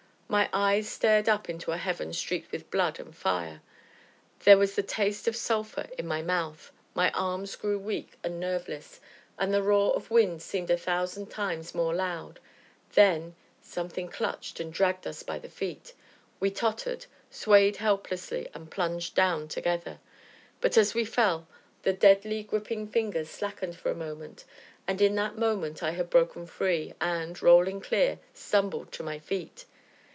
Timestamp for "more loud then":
11.75-13.35